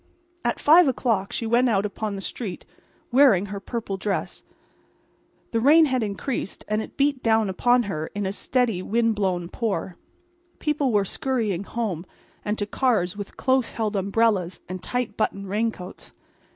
At 0.43 0.59
five 0.59 0.87
o'clock 0.87 1.31
she 1.31 1.45
went 1.45 1.69
out 1.69 1.85
upon 1.85 2.15
the 2.15 2.23
street 2.23 2.65
wearing 3.11 3.45
her 3.53 3.59
purple 3.59 3.97
dress. 3.97 4.43
The 5.51 5.59
rain 5.59 5.85
had 5.85 6.01
increased, 6.01 6.65
and 6.67 6.81
it 6.81 6.97
beat 6.97 7.21
down 7.21 7.51
upon 7.51 7.83
her 7.83 8.07
in 8.15 8.25
a 8.25 8.31
steady, 8.31 8.81
wind 8.81 9.13
blown 9.13 9.47
pour. 9.47 9.97
People 10.57 10.91
were 10.91 11.05
scurrying 11.05 11.65
home 11.65 12.07
and 12.43 12.57
to 12.57 12.65
cars 12.65 13.15
with 13.15 13.37
close 13.37 13.73
held 13.73 13.95
umbrellas 13.95 14.59
and 14.67 14.81
tight 14.81 15.17
buttoned 15.17 15.49
raincoats. 15.49 16.13